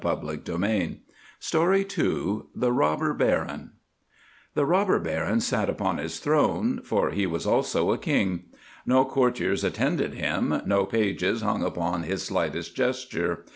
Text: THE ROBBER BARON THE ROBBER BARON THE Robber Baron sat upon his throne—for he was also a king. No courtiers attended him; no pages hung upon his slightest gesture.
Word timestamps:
THE 0.01 0.09
ROBBER 1.75 1.83
BARON 1.85 2.41
THE 2.55 2.71
ROBBER 2.71 3.13
BARON 3.13 3.71
THE 4.55 4.65
Robber 4.65 4.97
Baron 4.97 5.39
sat 5.41 5.69
upon 5.69 5.99
his 5.99 6.17
throne—for 6.17 7.11
he 7.11 7.27
was 7.27 7.45
also 7.45 7.91
a 7.91 7.99
king. 7.99 8.45
No 8.83 9.05
courtiers 9.05 9.63
attended 9.63 10.15
him; 10.15 10.59
no 10.65 10.87
pages 10.87 11.43
hung 11.43 11.61
upon 11.63 12.01
his 12.01 12.23
slightest 12.23 12.73
gesture. 12.75 13.45